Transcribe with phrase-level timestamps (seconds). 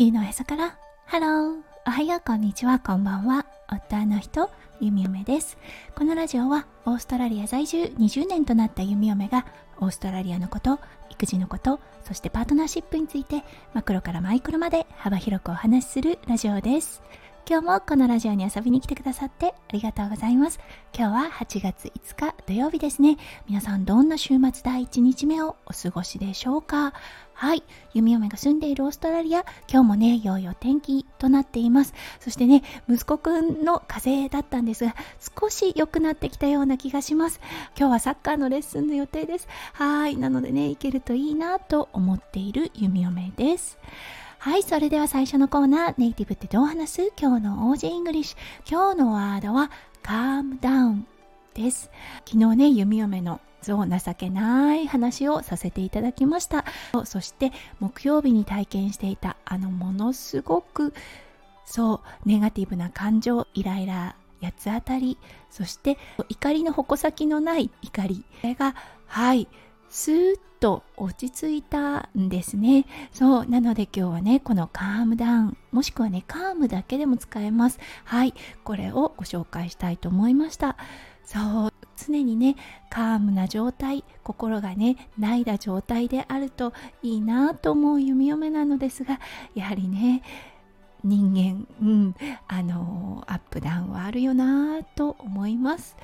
[0.00, 0.78] 地球のへそから。
[1.04, 2.78] ハローおはようこんにちは。
[2.78, 3.44] こんばんは。
[3.70, 4.48] 夫の人
[4.80, 5.58] ゆみおめです。
[5.94, 9.44] このラジオはオーストラリア在住20年となったゆみおめが
[9.78, 10.78] オーストラリアのこと
[11.10, 13.44] 育児のことそしてパートナーシップについて
[13.74, 17.02] マクロからマイクロまで幅広くお話しするラジオです。
[17.48, 20.60] 今日もこのラジオに遊びに来てくださってありがとうございます。
[20.96, 23.16] 今日は8月5日土曜日ですね。
[23.48, 26.92] 皆さんどんな週末第1日目をお過ごしでしょうか？
[27.32, 27.64] はい。
[27.94, 31.94] 弓嫁が住んでいるオーストラリア、今日もね、良いお天気となっています。
[32.20, 34.94] そしてね、息子くんの風邪だったんですが、
[35.40, 37.40] 少し良くなってきたような気がします。
[37.78, 39.48] 今日はサッカーのレッスンの予定です。
[39.72, 40.16] はい。
[40.16, 43.78] なのでね、行けるといいなと思っている弓嫁です。
[44.40, 47.12] はい、それでは最初のコーナー、ネイティブってどう話す？
[47.20, 48.70] 今日の Aussie English。
[48.70, 49.70] 今日のワードは、
[50.02, 51.02] calm down
[51.52, 51.90] です。
[52.26, 56.64] 昨日ね、弓嫁のそう情けない話をさせていただきました
[57.04, 60.94] そして木曜日に体験していたあのものすごく
[61.66, 65.18] そうネガティブな感情イライラ八つ当たり
[65.50, 65.98] そして
[66.30, 68.74] 怒りの矛先のない怒りこれが
[69.06, 69.46] はい
[69.90, 72.86] スーッと落ち着いたんですね。
[73.12, 73.46] そう。
[73.46, 77.80] なので今日はね、このカームダウン、もしくはね、カームだけでも使えます。
[78.04, 78.32] はい。
[78.62, 80.76] これをご紹介したいと思いました。
[81.24, 81.72] そう。
[81.96, 82.54] 常にね、
[82.88, 89.18] カームな状態、心がね、ないだ状態であるといいなと思う弓嫁なのですが、
[89.56, 90.22] やはりね、
[91.02, 92.14] 人間、うん、
[92.46, 95.96] あのアップダウンはあるよなと思います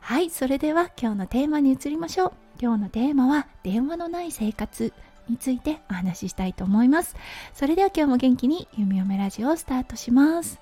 [0.00, 4.92] はいそれでは今日のテーマに移りましょう今日のテーマは電話のない生活
[5.28, 7.16] についてお話ししたいと思います。
[7.54, 10.60] それでは今日も元気に弓嫁ラジオをスタートします。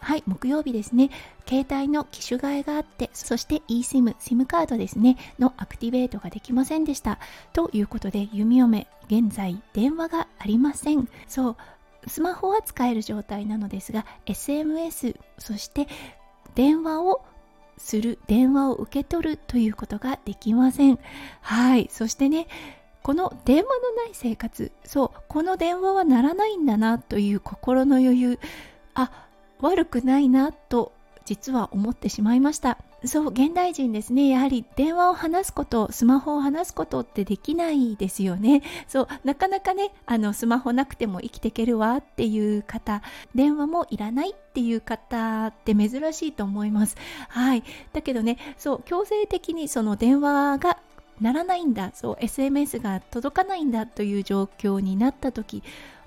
[0.00, 1.10] はい木曜日ですね。
[1.46, 5.16] 携帯の機種替えがあってそして eSIM SIM カードですね。
[5.38, 7.18] のアクティベートができませんでした。
[7.52, 11.08] ということで弓嫁現在電話がありません。
[11.28, 11.56] そう
[12.06, 15.86] スマホは使える状態なのですが SMS そして
[16.54, 17.22] 電話を
[17.80, 20.98] する電話を受け取るということができません。
[21.40, 21.88] はい。
[21.90, 22.46] そしてね
[23.02, 24.70] この電話のない生活。
[24.84, 25.20] そう。
[25.28, 28.38] この電話は鳴らないんだなという心の余裕。
[28.94, 29.10] あ
[29.60, 30.92] 悪くないなと
[31.24, 32.78] 実は思ってしまいました。
[33.04, 34.28] そう現代人ですね。
[34.28, 38.62] やはり電話を話すことスマホを話すことってできないですよね。
[38.88, 43.02] そうなかなかねあのスマホなくても生きていけるわっていう方
[43.34, 46.96] 電話もいらないっていう方って珍しいと思います。
[47.28, 47.64] はい。
[47.92, 50.78] だけどねそう強制的にその電話が
[51.20, 51.92] ならないんだ。
[51.94, 55.62] そう SMS が届かないんだという状況になった時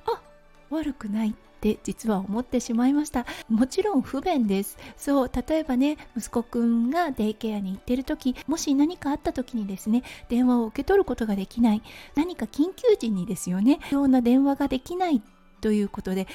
[0.05, 0.21] あ
[0.69, 1.29] 悪くない。
[1.29, 3.25] って実は思ってしまいました。
[3.47, 4.77] もちろん不便です。
[4.97, 11.81] そう例えばね息子くんがデイケアに行ってる時もし何かあった時にですね電話を受け取ることができない。
[12.15, 15.21] 何か緊急時にですよねような電話ができない。
[15.61, 16.27] ということで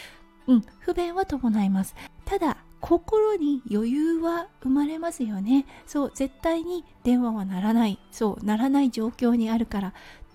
[0.46, 1.94] うん不便は伴います。
[2.24, 5.66] ただ心に余裕は生まれますよね。
[5.86, 7.98] そう絶対に電話はならない。
[8.10, 9.92] そうならない状況にあるから。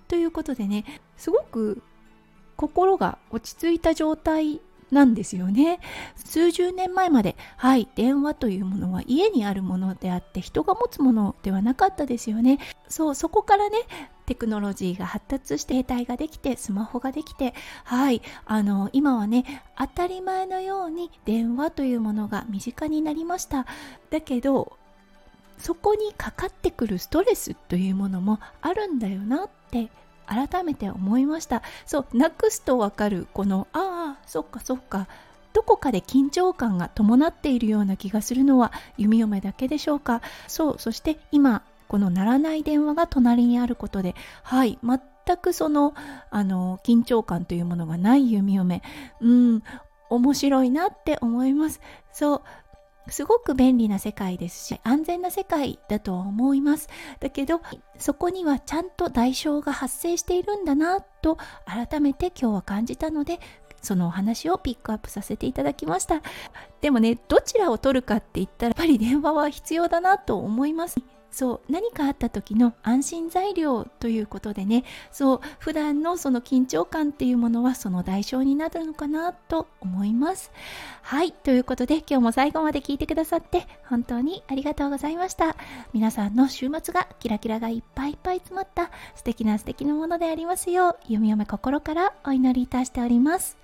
[0.08, 0.86] ということでね
[1.18, 1.82] すごく
[2.56, 4.62] 心が落ち着いた状態
[4.94, 5.80] なんですよね。
[6.16, 12.60] 数十年前まではい電話というものは家にあるものであって人が持つものではなかったですよね。
[12.88, 13.78] そうそこからね
[14.26, 23.66] テクノロジーが発達して携帯ができてスマホができてはいあの今はね当たり前のように電話というものが身近になりました。
[24.10, 24.78] だけど
[25.58, 29.90] そこにかかってくるストレスというものもあるんだよなって
[30.26, 31.62] 改めて思いました。
[31.86, 33.84] そうなくすとわかるこのああ
[34.26, 35.08] そっかそっか。
[35.54, 40.22] どこかで緊張感が伴っているような気がするのは弓嫁だけでしょうか。
[40.48, 45.94] そうそして今この鳴らない電話が隣にあることではい全くその
[46.32, 48.82] あの緊張感というものがない弓嫁。
[49.22, 49.64] うん
[50.10, 51.82] 面白いなって思います。
[52.12, 52.42] そう
[53.10, 56.88] すごく便利な世界ですし安全な世界だとは思います。
[57.20, 57.62] だけど
[57.98, 63.40] そこにはちゃんと代償が発生しているんだなと改めて今日は感じたので
[63.84, 66.22] そのお話をピックアップさせていただきました。
[66.82, 70.98] でもねどちらを取るかって言ったらやっぱり電話は必要だなと思います。
[71.34, 74.84] そう何かあった時の安心材料ということでね。
[75.12, 80.52] そう普段のその緊張感っていうものはその代償になるのかなと思います。
[81.02, 85.56] はいということで今日も最後まで聞いてくださって本当にありがとうございました。
[85.92, 93.58] 皆さんの週末がキラキラがいっぱいいっぱい詰まった素敵な素敵なものでありますよう弓嫁心からお祈りいたしております。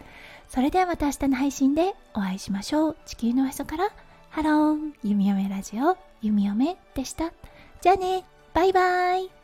[0.47, 2.97] それではまた明日の配信でお会いしましょう。
[3.05, 3.89] 地球のへそから
[4.31, 7.31] ハロー弓嫁ラジオ弓嫁でした。
[7.81, 9.38] じゃあね、バイバイ。